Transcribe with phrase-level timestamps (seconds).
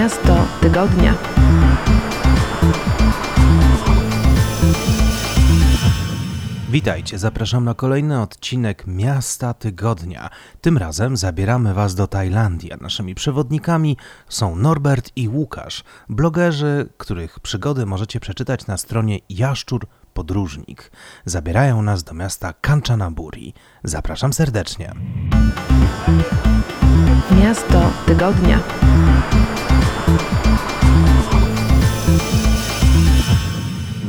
[0.00, 1.14] Miasto Tygodnia.
[6.70, 10.30] Witajcie, zapraszam na kolejny odcinek Miasta Tygodnia.
[10.60, 13.96] Tym razem zabieramy Was do Tajlandii, naszymi przewodnikami
[14.28, 20.90] są Norbert i Łukasz, blogerzy, których przygody możecie przeczytać na stronie Jaszczur Podróżnik.
[21.24, 23.54] Zabierają nas do miasta Kanchanaburi.
[23.84, 24.94] Zapraszam serdecznie.
[27.28, 28.58] Miasto Tygodnia.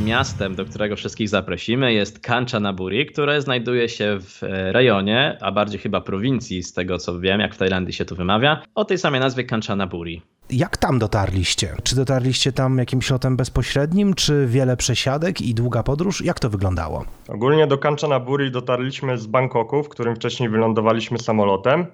[0.04, 5.80] Miastem, do którego wszystkich zaprosimy, jest Kanchanaburi, które znajduje się w e, rejonie, a bardziej
[5.80, 9.20] chyba prowincji, z tego co wiem, jak w Tajlandii się to wymawia, o tej samej
[9.20, 10.22] nazwie Kanchanaburi.
[10.50, 11.76] Jak tam dotarliście?
[11.82, 16.24] Czy dotarliście tam jakimś lotem bezpośrednim, czy wiele przesiadek i długa podróż?
[16.24, 17.04] Jak to wyglądało?
[17.28, 21.86] Ogólnie do Kanchanaburi dotarliśmy z Bangkoku, w którym wcześniej wylądowaliśmy samolotem.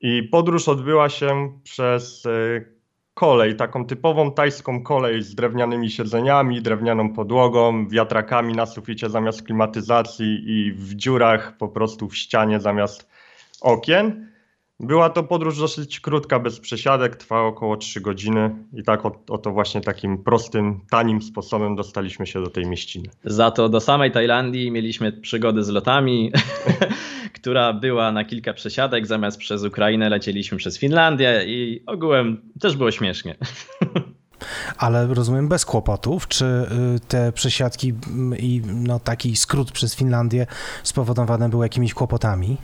[0.00, 2.30] I podróż odbyła się przez e,
[3.14, 10.42] kolej, taką typową tajską kolej z drewnianymi siedzeniami, drewnianą podłogą, wiatrakami na suficie zamiast klimatyzacji
[10.46, 13.08] i w dziurach po prostu w ścianie zamiast
[13.60, 14.29] okien.
[14.82, 19.80] Była to podróż dosyć krótka, bez przesiadek, trwała około 3 godziny i tak oto właśnie
[19.80, 23.08] takim prostym, tanim sposobem dostaliśmy się do tej mieściny.
[23.24, 26.32] Za to do samej Tajlandii mieliśmy przygody z lotami,
[27.40, 32.90] która była na kilka przesiadek, zamiast przez Ukrainę lecieliśmy przez Finlandię i ogółem też było
[32.90, 33.34] śmiesznie.
[34.78, 40.46] Ale rozumiem bez kłopotów, czy y, te przesiadki mm, i no, taki skrót przez Finlandię
[40.82, 42.56] spowodowane były jakimiś kłopotami?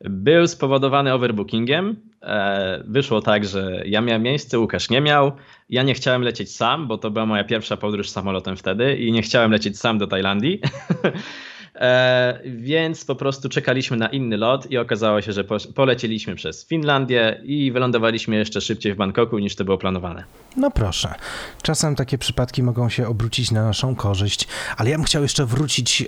[0.00, 1.96] Był spowodowany overbookingiem.
[2.22, 5.32] E, wyszło tak, że ja miałem miejsce, Łukasz nie miał.
[5.70, 9.22] Ja nie chciałem lecieć sam, bo to była moja pierwsza podróż samolotem wtedy i nie
[9.22, 10.60] chciałem lecieć sam do Tajlandii.
[11.76, 17.40] E, więc po prostu czekaliśmy na inny lot i okazało się, że polecieliśmy przez Finlandię
[17.44, 20.24] i wylądowaliśmy jeszcze szybciej w Bangkoku niż to było planowane.
[20.56, 21.14] No proszę.
[21.62, 26.02] Czasem takie przypadki mogą się obrócić na naszą korzyść, ale ja bym chciał jeszcze wrócić
[26.02, 26.06] e,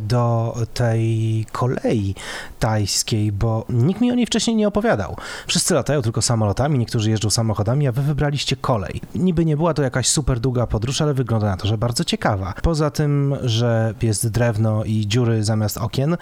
[0.00, 2.14] do tej kolei
[2.58, 5.16] tajskiej, bo nikt mi o niej wcześniej nie opowiadał.
[5.46, 9.00] Wszyscy latają tylko samolotami, niektórzy jeżdżą samochodami, a wy wybraliście kolej.
[9.14, 12.54] Niby nie była to jakaś super długa podróż, ale wygląda na to, że bardzo ciekawa.
[12.62, 16.16] Poza tym, że jest drewno i dziury zamiast okien, e,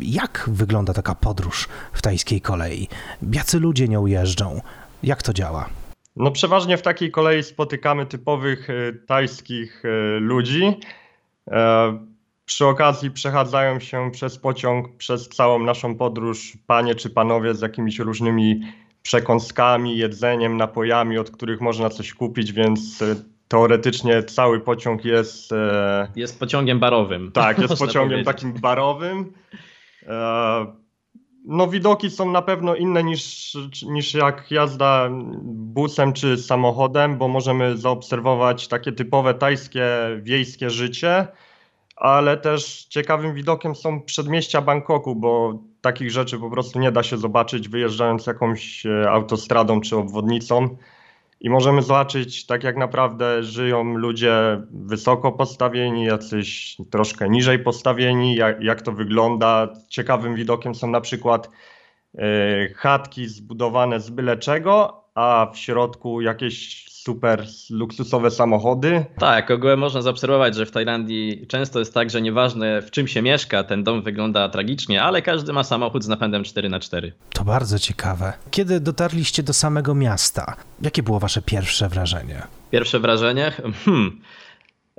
[0.00, 2.88] jak wygląda taka podróż w tajskiej kolei?
[3.32, 4.60] Jacy ludzie nią jeżdżą?
[5.02, 5.68] Jak to działa?
[6.16, 10.80] No przeważnie w takiej kolei spotykamy typowych e, tajskich e, ludzi.
[12.44, 17.98] Przy okazji przechadzają się przez pociąg, przez całą naszą podróż panie czy panowie z jakimiś
[17.98, 18.60] różnymi
[19.02, 23.04] przekąskami, jedzeniem, napojami, od których można coś kupić, więc
[23.48, 25.50] teoretycznie cały pociąg jest.
[26.16, 27.32] Jest pociągiem barowym.
[27.32, 28.26] Tak, jest pociągiem powiedzieć.
[28.26, 29.32] takim barowym.
[31.44, 33.56] No widoki są na pewno inne niż,
[33.86, 35.08] niż jak jazda
[35.44, 39.86] busem czy samochodem, bo możemy zaobserwować takie typowe tajskie
[40.22, 41.26] wiejskie życie,
[41.96, 47.16] ale też ciekawym widokiem są przedmieścia Bangkoku, bo takich rzeczy po prostu nie da się
[47.16, 50.76] zobaczyć wyjeżdżając jakąś e, autostradą czy obwodnicą
[51.44, 58.62] i możemy zobaczyć, tak jak naprawdę żyją ludzie wysoko postawieni, jacyś troszkę niżej postawieni, jak,
[58.62, 59.68] jak to wygląda.
[59.88, 61.50] Ciekawym widokiem są na przykład
[62.14, 62.20] y,
[62.76, 69.04] chatki zbudowane z byle czego, a w środku jakieś super luksusowe samochody.
[69.18, 73.22] Tak, ogółem można zaobserwować, że w Tajlandii często jest tak, że nieważne w czym się
[73.22, 77.10] mieszka, ten dom wygląda tragicznie, ale każdy ma samochód z napędem 4x4.
[77.32, 78.32] To bardzo ciekawe.
[78.50, 82.42] Kiedy dotarliście do samego miasta, jakie było wasze pierwsze wrażenie?
[82.70, 83.52] Pierwsze wrażenie?
[83.84, 84.20] Hmm.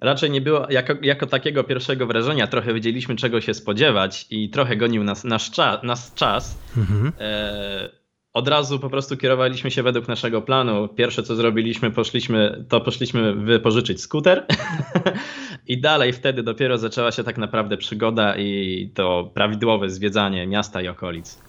[0.02, 2.48] Raczej nie było jako, jako takiego pierwszego wrażenia.
[2.48, 6.58] Trochę wiedzieliśmy, czego się spodziewać i trochę gonił nas, nasz, cza, nas czas.
[6.78, 7.12] Mhm.
[7.20, 8.05] E
[8.36, 10.88] od razu po prostu kierowaliśmy się według naszego planu.
[10.88, 14.46] Pierwsze co zrobiliśmy, poszliśmy, to poszliśmy wypożyczyć skuter
[15.68, 20.88] i dalej wtedy dopiero zaczęła się tak naprawdę przygoda i to prawidłowe zwiedzanie miasta i
[20.88, 21.40] okolic.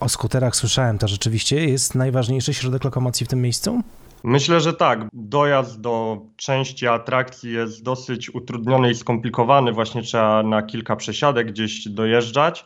[0.00, 3.82] O skuterach słyszałem, to rzeczywiście jest najważniejszy środek lokomocji w tym miejscu?
[4.22, 5.08] Myślę, że tak.
[5.12, 9.72] Dojazd do części atrakcji jest dosyć utrudniony i skomplikowany.
[9.72, 12.64] Właśnie trzeba na kilka przesiadek gdzieś dojeżdżać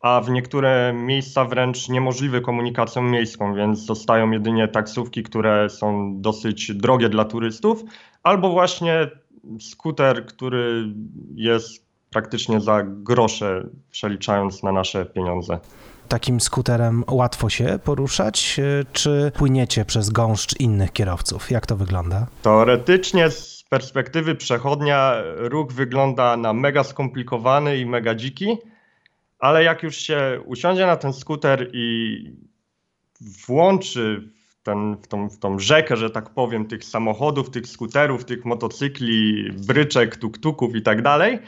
[0.00, 6.74] a w niektóre miejsca wręcz niemożliwe komunikacją miejską, więc zostają jedynie taksówki, które są dosyć
[6.74, 7.84] drogie dla turystów,
[8.22, 9.10] albo właśnie
[9.60, 10.84] skuter, który
[11.34, 15.58] jest praktycznie za grosze, przeliczając na nasze pieniądze.
[16.08, 18.60] Takim skuterem łatwo się poruszać,
[18.92, 21.50] czy płyniecie przez gąszcz innych kierowców?
[21.50, 22.26] Jak to wygląda?
[22.42, 28.58] Teoretycznie z perspektywy przechodnia ruch wygląda na mega skomplikowany i mega dziki,
[29.40, 32.24] ale jak już się usiądzie na ten skuter i
[33.46, 38.24] włączy w ten, w, tą, w tą rzekę, że tak powiem, tych samochodów, tych skuterów,
[38.24, 41.38] tych motocykli, bryczek, tuktuków i tak dalej,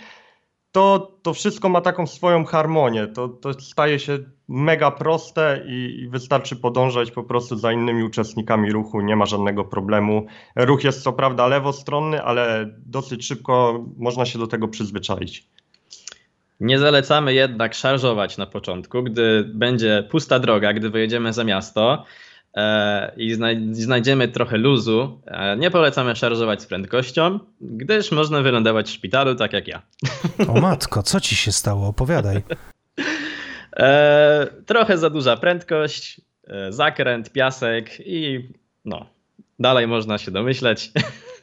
[0.73, 3.07] to, to wszystko ma taką swoją harmonię.
[3.07, 4.19] To, to staje się
[4.49, 9.65] mega proste i, i, wystarczy podążać po prostu za innymi uczestnikami ruchu, nie ma żadnego
[9.65, 10.27] problemu.
[10.57, 15.49] Ruch jest co prawda lewostronny, ale dosyć szybko można się do tego przyzwyczaić.
[16.63, 22.05] Nie zalecamy jednak szarżować na początku, gdy będzie pusta droga, gdy wyjedziemy za miasto
[22.57, 23.37] e, i
[23.73, 25.21] znajdziemy trochę luzu.
[25.27, 29.83] E, nie polecamy szarżować z prędkością, gdyż można wylądować w szpitalu, tak jak ja.
[30.49, 31.87] O matko, co ci się stało?
[31.87, 32.43] Opowiadaj.
[33.77, 36.21] E, trochę za duża prędkość,
[36.71, 38.49] zakręt, piasek i
[38.85, 39.07] no,
[39.59, 40.93] dalej można się domyśleć.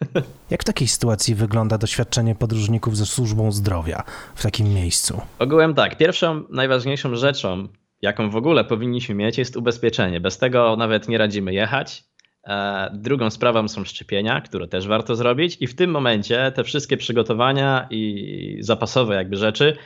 [0.52, 4.04] Jak w takiej sytuacji wygląda doświadczenie podróżników ze służbą zdrowia
[4.36, 5.22] w takim miejscu?
[5.40, 7.68] Ogółem tak, pierwszą najważniejszą rzeczą,
[8.02, 10.20] jaką w ogóle powinniśmy mieć, jest ubezpieczenie.
[10.20, 12.04] Bez tego nawet nie radzimy jechać.
[12.48, 16.98] E, drugą sprawą są szczepienia, które też warto zrobić, i w tym momencie te wszystkie
[16.98, 19.78] przygotowania i zapasowe jakby rzeczy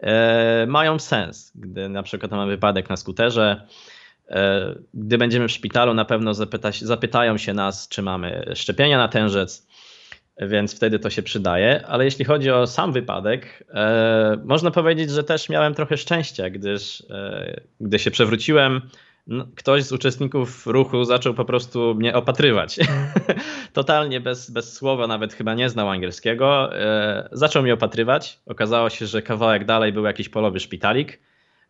[0.00, 1.52] e, mają sens.
[1.54, 3.66] Gdy na przykład mamy wypadek na skuterze,
[4.94, 9.66] gdy będziemy w szpitalu, na pewno zapyta, zapytają się nas, czy mamy szczepienia na tężec
[10.40, 11.86] więc wtedy to się przydaje.
[11.86, 17.02] Ale jeśli chodzi o sam wypadek, e, można powiedzieć, że też miałem trochę szczęścia, gdyż
[17.10, 18.80] e, gdy się przewróciłem,
[19.56, 22.78] ktoś z uczestników ruchu zaczął po prostu mnie opatrywać.
[23.72, 26.76] Totalnie bez, bez słowa, nawet chyba nie znał angielskiego.
[26.76, 28.40] E, zaczął mnie opatrywać.
[28.46, 31.20] Okazało się, że kawałek dalej był jakiś polowy szpitalik,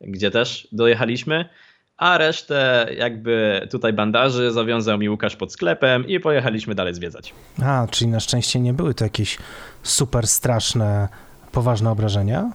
[0.01, 1.49] gdzie też dojechaliśmy
[2.01, 7.35] a resztę jakby tutaj bandaży zawiązał mi Łukasz pod sklepem i pojechaliśmy dalej zwiedzać.
[7.63, 9.39] A, czyli na szczęście nie były to jakieś
[9.83, 11.09] super straszne,
[11.53, 12.53] poważne obrażenia?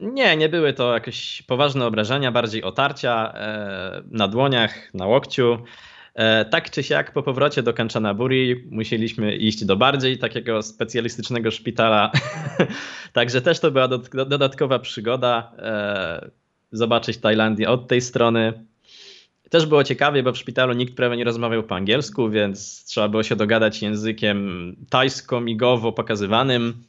[0.00, 5.58] Nie, nie były to jakieś poważne obrażenia, bardziej otarcia e, na dłoniach, na łokciu.
[6.14, 12.10] E, tak czy siak po powrocie do Kanchanaburi musieliśmy iść do bardziej takiego specjalistycznego szpitala.
[13.12, 13.88] Także też to była
[14.26, 15.52] dodatkowa przygoda.
[15.58, 16.30] E,
[16.72, 18.66] zobaczyć Tajlandię od tej strony.
[19.50, 23.22] Też było ciekawie, bo w szpitalu nikt prawie nie rozmawiał po angielsku, więc trzeba było
[23.22, 26.84] się dogadać językiem tajsko-migowo pokazywanym.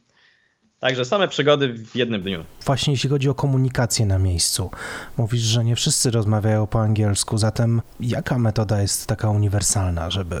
[0.80, 2.44] Także same przygody w jednym dniu.
[2.66, 4.70] Właśnie jeśli chodzi o komunikację na miejscu,
[5.16, 10.36] mówisz, że nie wszyscy rozmawiają po angielsku, zatem jaka metoda jest taka uniwersalna, żeby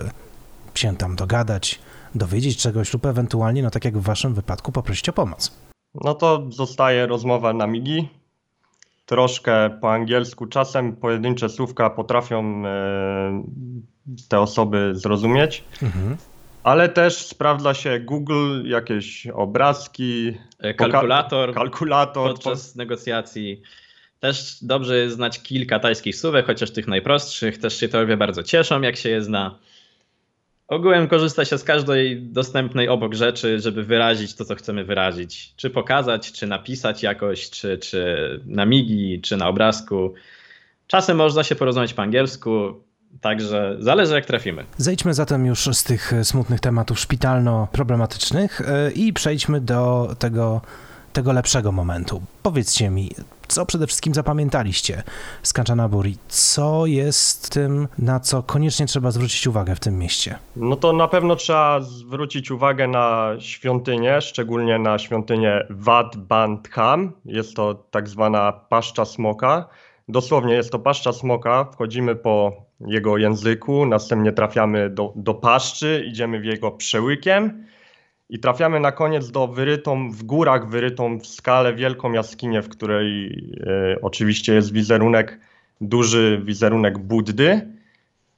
[0.74, 1.78] się tam dogadać,
[2.14, 5.52] dowiedzieć czegoś lub ewentualnie, no tak jak w waszym wypadku, poprosić o pomoc?
[5.94, 8.08] No to zostaje rozmowa na migi,
[9.08, 10.46] troszkę po angielsku.
[10.46, 13.42] Czasem pojedyncze słówka potrafią e,
[14.28, 15.64] te osoby zrozumieć.
[15.82, 16.16] Mhm.
[16.62, 22.78] Ale też sprawdza się Google, jakieś obrazki, e, kalkulator, kalkulator podczas po...
[22.78, 23.62] negocjacji.
[24.20, 27.58] Też dobrze jest znać kilka tajskich słówek, chociaż tych najprostszych.
[27.58, 29.58] Też się to bardzo cieszą, jak się je zna.
[30.68, 35.54] Ogółem korzysta się z każdej dostępnej obok rzeczy, żeby wyrazić to, co chcemy wyrazić.
[35.56, 40.14] Czy pokazać, czy napisać jakoś, czy, czy na migi, czy na obrazku.
[40.86, 42.80] Czasem można się porozumieć po angielsku,
[43.20, 44.64] Także zależy jak trafimy.
[44.76, 50.60] Zejdźmy zatem już z tych smutnych tematów szpitalno-problematycznych e, i przejdźmy do tego,
[51.18, 52.22] tego lepszego momentu.
[52.42, 53.10] Powiedzcie mi,
[53.48, 55.02] co przede wszystkim zapamiętaliście
[55.42, 56.16] z Kanchanaburi?
[56.28, 60.38] Co jest tym, na co koniecznie trzeba zwrócić uwagę w tym mieście?
[60.56, 67.12] No to na pewno trzeba zwrócić uwagę na świątynię, szczególnie na świątynię Wat Bandham.
[67.24, 69.68] Jest to tak zwana paszcza smoka.
[70.08, 71.64] Dosłownie jest to paszcza smoka.
[71.72, 77.64] Wchodzimy po jego języku, następnie trafiamy do, do paszczy, idziemy w jego przełykiem
[78.28, 83.28] i trafiamy na koniec do wyrytą w górach, wyrytą w skale wielką jaskinię, w której
[83.66, 85.40] e, oczywiście jest wizerunek,
[85.80, 87.68] duży wizerunek Buddy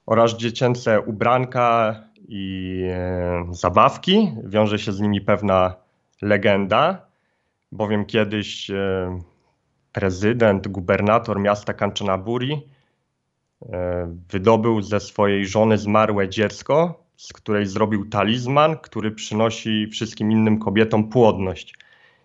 [0.05, 1.95] oraz dziecięce ubranka
[2.27, 4.31] i e, zabawki.
[4.43, 5.75] Wiąże się z nimi pewna
[6.21, 7.05] legenda,
[7.71, 9.19] bowiem kiedyś e,
[9.91, 12.61] prezydent, gubernator miasta Kanchanaburi
[14.29, 21.09] wydobył ze swojej żony zmarłe dziecko z której zrobił talizman, który przynosi wszystkim innym kobietom
[21.09, 21.75] płodność.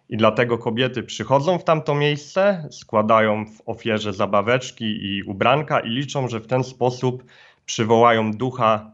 [0.09, 6.29] I dlatego kobiety przychodzą w tamto miejsce, składają w ofierze zabaweczki i ubranka i liczą,
[6.29, 7.25] że w ten sposób
[7.67, 8.93] przywołają ducha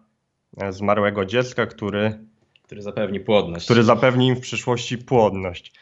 [0.57, 2.19] e, zmarłego dziecka, który,
[2.63, 3.65] który zapewni płodność.
[3.65, 5.73] Który zapewni im w przyszłości płodność.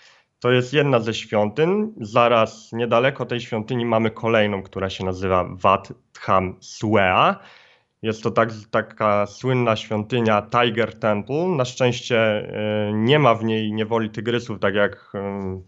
[0.41, 1.93] To jest jedna ze świątyń.
[2.01, 7.37] Zaraz niedaleko tej świątyni mamy kolejną, która się nazywa Wat Tham Suea.
[8.03, 11.49] Jest to tak, taka słynna świątynia Tiger Temple.
[11.49, 15.61] Na szczęście e, nie ma w niej niewoli tygrysów, tak jak e,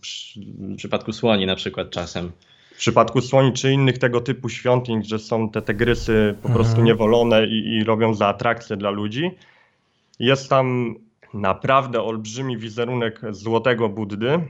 [0.72, 2.32] w przypadku słoni na przykład czasem.
[2.74, 6.86] W przypadku słoni czy innych tego typu świątyń, że są te tygrysy po prostu Mhm.
[6.86, 9.30] niewolone i, i robią za atrakcję dla ludzi.
[10.18, 10.94] Jest tam
[11.34, 14.40] naprawdę olbrzymi wizerunek złotego Buddy.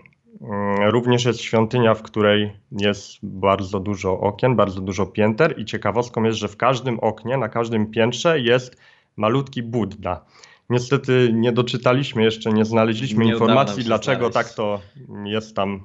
[0.43, 6.23] Mm, Również jest świątynia, w której jest bardzo dużo okien, bardzo dużo pięter i ciekawostką
[6.23, 8.77] jest, że w każdym oknie, na każdym piętrze jest
[9.17, 10.25] malutki Buddha.
[10.71, 14.35] Niestety nie doczytaliśmy jeszcze, nie znaleźliśmy Nie informacji, dlaczego znaleźć.
[14.49, 14.81] tak to
[15.25, 15.85] jest tam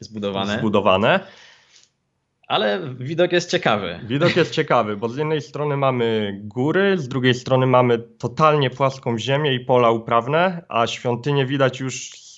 [0.00, 0.58] Zbudowane.
[0.58, 1.20] zbudowane.
[2.48, 4.00] Ale widok jest ciekawy.
[4.04, 9.18] Widok jest ciekawy, bo z jednej strony mamy góry, z drugiej strony mamy totalnie płaską
[9.18, 12.29] ziemię i pola uprawne, a świątynię widać już z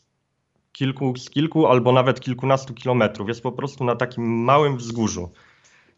[0.73, 3.29] kilku, z kilku albo nawet kilkunastu kilometrów.
[3.29, 5.33] Jest po prostu na takim małym wzgórzu.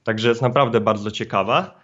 [0.04, 1.81] Także jest naprawdę bardzo ciekawa.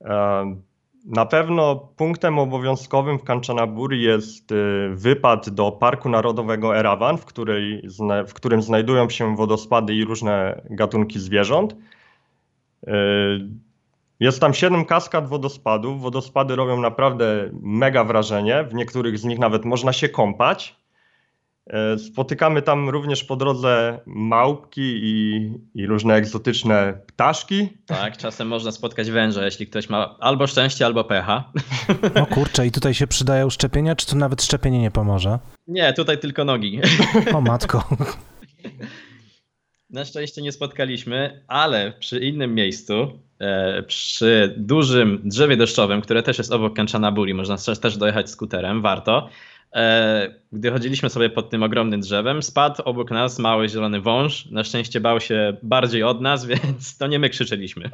[0.00, 0.62] Em,
[1.06, 7.88] Na pewno punktem obowiązkowym w Kanchanaburi jest y, wypad do Parku Narodowego Erawan, w, której,
[8.28, 11.72] w którym znajdują się wodospady i różne gatunki zwierząt.
[12.88, 12.92] Y,
[14.20, 16.00] Jest tam siedem kaskad wodospadów.
[16.02, 18.64] Wodospady robią naprawdę mega wrażenie.
[18.64, 20.81] W niektórych z nich nawet można się kąpać.
[21.94, 27.68] Y, Spotykamy tam również po drodze małpki i, i różne egzotyczne ptaszki.
[27.86, 31.52] Tak, czasem można spotkać węża, jeśli ktoś ma albo szczęście, albo pecha.
[32.22, 35.38] O kurczę, i tutaj się przydają szczepienia, czy tu nawet szczepienie nie pomoże?
[35.68, 36.80] Nie, tutaj tylko nogi.
[37.34, 37.84] O matko.
[39.90, 46.38] Na szczęście nie spotkaliśmy, ale przy innym miejscu, e, przy dużym drzewie deszczowym, które też
[46.38, 49.28] jest obok Kanchanaburi, można też- też dojechać skuterem, warto.
[49.74, 54.46] E, Gdy chodziliśmy sobie pod tym ogromnym drzewem, spadł obok nas mały zielony wąż.
[54.50, 57.90] Na szczęście bał się bardziej od nas, więc to nie my krzyczeliśmy.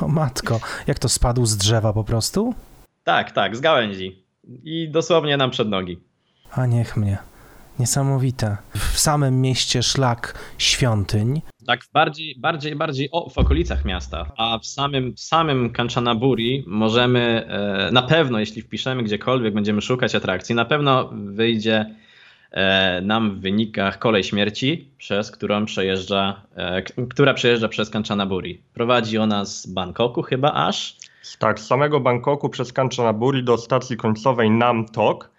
[0.00, 0.60] O matko.
[0.86, 2.54] Jak to spadł z drzewa po prostu?
[3.04, 4.24] tak, tak, z gałęzi.
[4.64, 6.00] I dosłownie nam przed nogi.
[6.50, 7.18] A niech mnie.
[7.78, 8.56] Niesamowite.
[8.74, 11.42] W samym mieście szlak świątyń.
[11.66, 17.90] Tak, bardziej, bardziej, bardziej o, w okolicach miasta, a w samym, samym Kanchanaburi możemy, e,
[17.92, 21.94] na pewno jeśli wpiszemy gdziekolwiek, będziemy szukać atrakcji, na pewno wyjdzie
[22.50, 28.62] e, nam w wynikach kolej śmierci, przez którą przejeżdża, e, która przejeżdża przez Kanchanaburi.
[28.74, 30.96] Prowadzi ona z Bangkoku chyba aż.
[31.38, 35.33] Tak, z samego Bangkoku przez Kanchanaburi do stacji końcowej Nam Tok.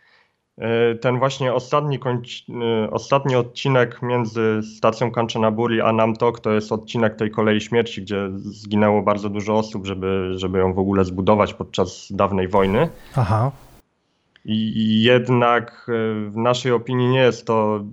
[0.57, 6.71] E, Ten właśnie ostatni, e, ostatni odcinek między stacją Kanchanaburi a Nam Tok to jest
[6.71, 11.53] odcinek tej kolei śmierci, gdzie zginęło bardzo dużo osób, żeby, żeby ją w ogóle zbudować
[11.53, 12.89] podczas dawnej wojny.
[13.15, 13.51] Aha.
[14.47, 17.83] I jednak e, w naszej opinii nie jest to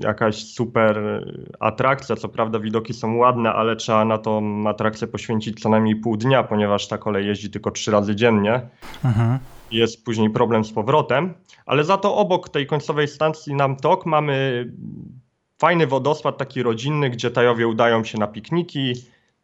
[0.00, 1.24] jakaś super
[1.60, 2.16] atrakcja.
[2.16, 6.42] Co prawda widoki są ładne, ale trzeba na tą atrakcję poświęcić co najmniej pół dnia,
[6.42, 8.60] ponieważ ta kolej jeździ tylko trzy razy dziennie.
[9.04, 9.38] Mhm.
[9.70, 11.34] Jest później problem z powrotem,
[11.66, 14.66] ale za to obok tej końcowej stacji Namtok mamy
[15.58, 18.92] fajny wodospad taki rodzinny, gdzie Tajowie udają się na pikniki,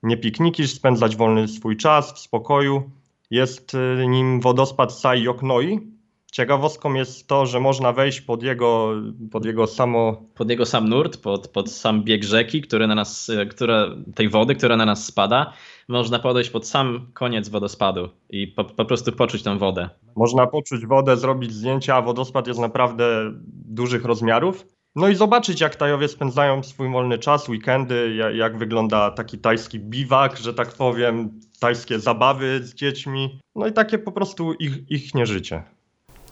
[0.03, 2.91] nie pikniki, spędzać wolny swój czas w spokoju.
[3.31, 5.94] Jest y, nim wodospad Sai Yoknoi.
[6.35, 8.95] Ciekawostką jest to, że można wejść pod jego,
[9.31, 13.31] pod jego samo Pod jego sam nurt, pod, pod sam bieg rzeki, który na nas,
[13.31, 15.53] e, która, tej wody, która na nas spada,
[15.89, 19.89] można podejść pod sam koniec wodospadu i po, po prostu poczuć tą wodę.
[20.17, 23.33] Można poczuć wodę, zrobić zdjęcia, a wodospad jest naprawdę
[23.69, 24.67] dużych rozmiarów.
[24.97, 29.81] No i zobaczyć, jak Tajowie spędzają swój wolny czas, weekendy, ja- jak wygląda taki tajski
[29.81, 33.41] biwak, że tak powiem, tajskie zabawy z dziećmi.
[33.57, 35.63] No i takie po prostu ich, ich nie życie.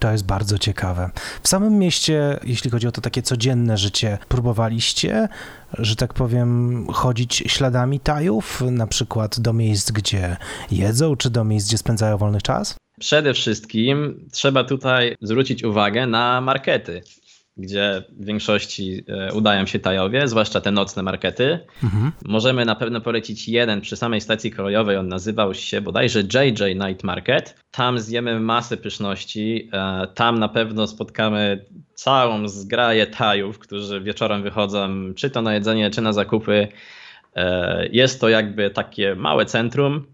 [0.03, 1.11] To jest bardzo ciekawe.
[1.43, 5.29] W samym mieście, jeśli chodzi o to takie codzienne życie, próbowaliście,
[5.79, 10.37] że tak powiem, chodzić śladami Tajów, na przykład do miejsc, gdzie
[10.71, 12.77] jedzą, czy do miejsc, gdzie spędzają wolny czas?
[13.01, 17.03] Przede wszystkim trzeba tutaj zwrócić uwagę na markety,
[17.57, 21.59] gdzie w większości e, udają się Tajowie, zwłaszcza te nocne markety.
[21.85, 22.13] Mhm.
[22.25, 27.05] Możemy na pewno polecić jeden przy samej stacji kolejowej, on nazywał się bodajże JJ Night
[27.05, 27.57] Market.
[27.71, 35.15] Tam zjemy masę pyszności, e, tam na pewno spotkamy całą zgraję Tajów, którzy wieczorem wychodzą
[35.17, 36.69] czy to na jedzenie, czy na zakupy.
[37.37, 40.07] E, Jest to jakby takie małe centrum,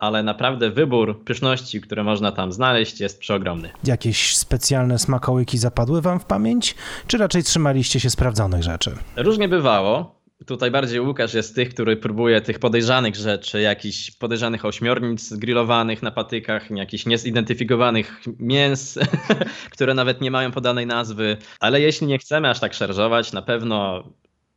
[0.00, 3.70] ale naprawdę wybór pyszności, które można tam znaleźć jest przeogromny.
[3.84, 6.74] Jakieś specjalne smakołyki zapadły wam w pamięć,
[7.06, 8.92] czy raczej trzymaliście się sprawdzonych rzeczy?
[9.16, 10.20] Różnie bywało.
[10.46, 16.10] Tutaj bardziej Łukasz jest tych, który próbuje tych podejrzanych rzeczy, jakichś podejrzanych ośmiornic grillowanych na
[16.10, 18.98] patykach, jakichś niezidentyfikowanych mięs,
[19.74, 21.36] które nawet nie mają podanej nazwy.
[21.60, 24.04] Ale jeśli nie chcemy aż tak szarżować, na pewno,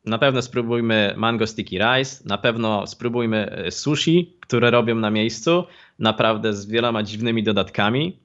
[0.06, 5.64] na pewno spróbujmy mango sticky rice, na pewno spróbujmy e, sushi, które robią na miejscu,
[6.00, 8.20] naprawdę z wieloma dziwnymi dodatkami.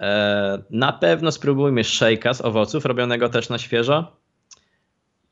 [0.00, 4.16] E, Na pewno spróbujmy shake'a z owoców, robionego też na świeżo.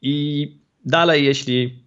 [0.03, 0.49] I
[0.85, 1.83] dalej, jeśli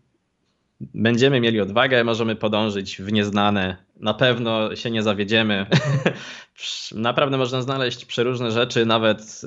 [0.82, 3.85] będziemy mieli odwagę, możemy podążyć w nieznane.
[3.99, 5.65] Na pewno się nie zawiedziemy.
[6.91, 9.41] Naprawdę można znaleźć przeróżne rzeczy, nawet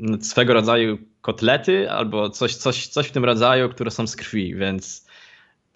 [0.00, 4.54] e, swego rodzaju kotlety albo coś, coś, coś w tym rodzaju, które są z krwi,
[4.54, 5.06] więc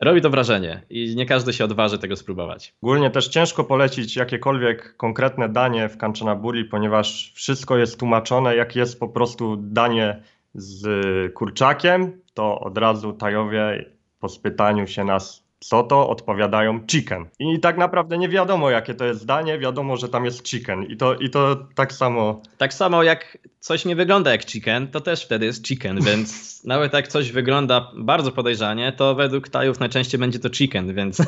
[0.00, 2.74] robi to wrażenie i nie każdy się odważy tego spróbować.
[2.82, 9.00] Ogólnie też ciężko polecić jakiekolwiek konkretne danie w Kanchanaburi, ponieważ wszystko jest tłumaczone, jak jest
[9.00, 10.22] po prostu danie
[10.54, 13.84] z kurczakiem, to od razu Tajowie
[14.20, 17.26] po spytaniu się nas co to, odpowiadają chicken.
[17.38, 20.84] I tak naprawdę nie wiadomo, jakie to jest zdanie, wiadomo, że tam jest chicken.
[20.84, 22.42] I to, i to tak samo.
[22.58, 26.92] Tak samo jak coś nie wygląda jak chicken, to też wtedy jest chicken, więc nawet
[26.92, 31.22] jak coś wygląda bardzo podejrzanie, to według Tajów najczęściej będzie to chicken, więc.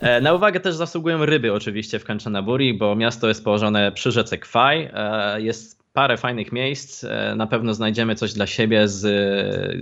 [0.00, 4.38] E, na uwagę też zasługują ryby oczywiście w Kanchanaburi, bo miasto jest położone przy rzece
[4.38, 4.90] Kwaj.
[4.94, 7.04] E, jest parę fajnych miejsc.
[7.04, 9.00] E, na pewno znajdziemy coś dla siebie z,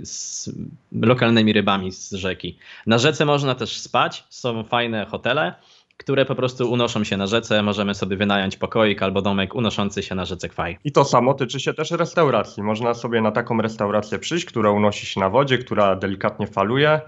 [0.07, 0.49] z,
[1.01, 2.57] lokalnymi rybami z rzeki.
[2.87, 5.53] Na rzece można też spać, są fajne hotele,
[5.97, 7.63] które po prostu unoszą się na rzece.
[7.63, 10.77] Możemy sobie wynająć pokoik albo domek unoszący się na rzece Kwaj.
[10.83, 12.63] I to samo tyczy się też restauracji.
[12.63, 17.01] Można sobie na taką restaurację przyjść, która unosi się na wodzie, która delikatnie faluje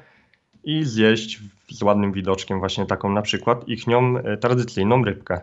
[0.64, 1.40] i zjeść
[1.72, 5.42] z ładnym widoczkiem właśnie taką na przykład ich nią e, tradycyjną rybkę.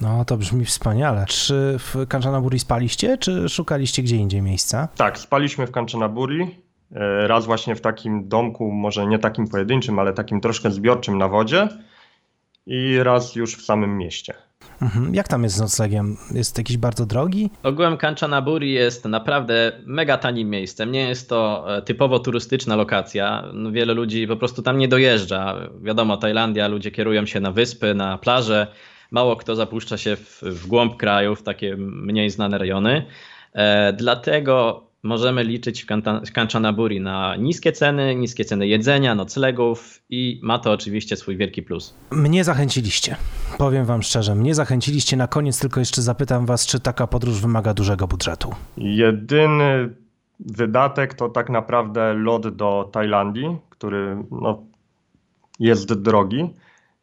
[0.00, 1.24] No, to brzmi wspaniale.
[1.28, 4.88] Czy w Kanchanaburi spaliście, czy szukaliście gdzie indziej miejsca?
[4.96, 6.56] Tak, spaliśmy w Kanchanaburi.
[6.92, 11.28] E, raz właśnie w takim domku, może nie takim pojedynczym, ale takim troszkę zbiorczym na
[11.28, 11.68] wodzie
[12.66, 14.34] i raz już w samym mieście.
[14.82, 15.14] Mhm.
[15.14, 16.16] Jak tam jest z noclegiem?
[16.34, 17.50] Jest jakiś bardzo drogi?
[17.62, 20.92] Ogółem Kanchanaburi jest naprawdę mega tanim miejscem.
[20.92, 23.44] Nie jest to e, typowo turystyczna lokacja.
[23.52, 25.70] No, wiele ludzi po prostu tam nie dojeżdża.
[25.82, 28.66] Wiadomo, Tajlandia, ludzie kierują się na wyspy, na plaże
[29.10, 33.06] mało kto zapuszcza się w, w głąb kraju, w takie mniej znane rejony.
[33.52, 35.86] E, dlatego możemy liczyć
[36.26, 41.62] w Kanchanaburi na niskie ceny, niskie ceny jedzenia, noclegów i ma to oczywiście swój wielki
[41.62, 41.94] plus.
[42.10, 43.16] Mnie zachęciliście.
[43.58, 45.16] Powiem wam szczerze, mnie zachęciliście.
[45.16, 48.54] Na koniec tylko jeszcze zapytam was, czy taka podróż wymaga dużego budżetu?
[48.76, 49.94] Jedyny
[50.40, 54.62] wydatek to tak naprawdę lot do Tajlandii, który no,
[55.58, 56.50] jest drogi.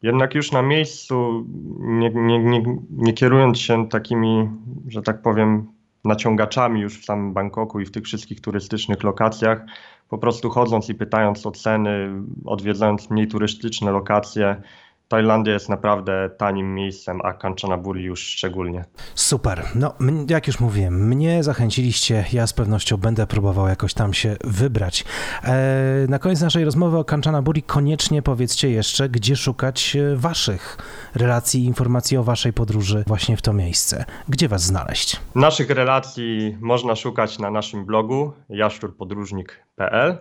[0.02, 1.46] Jednak już na miejscu,
[1.78, 4.48] nie, nie, nie, nie kierując się takimi,
[4.88, 5.66] że tak powiem,
[6.04, 9.64] naciągaczami już w samym Bangkoku i w tych wszystkich turystycznych lokacjach,
[10.08, 12.10] po prostu chodząc i pytając o ceny,
[12.44, 14.62] odwiedzając mniej turystyczne lokacje,
[15.08, 18.84] Tajlandia jest naprawdę tanim miejscem, a Kanchanaburi już szczególnie.
[19.14, 19.64] Super.
[19.74, 19.94] No,
[20.30, 25.04] jak już mówiłem, mnie zachęciliście, ja z pewnością będę próbował jakoś tam się wybrać.
[25.44, 30.78] E, na koniec naszej rozmowy o Kanchanaburi koniecznie powiedzcie jeszcze, gdzie szukać e, waszych
[31.14, 34.04] relacji, informacji o waszej podróży właśnie w to miejsce.
[34.28, 35.20] Gdzie was znaleźć?
[35.34, 40.18] Naszych relacji można szukać na naszym blogu jaszczurpodróżnik.pl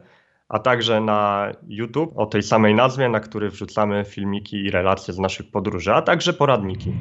[0.50, 5.20] a także na YouTube o tej samej nazwie, na który wrzucamy filmiki i relacje z
[5.20, 6.94] naszych podróży, a także poradniki.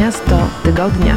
[0.00, 1.16] Miasto tygodnia.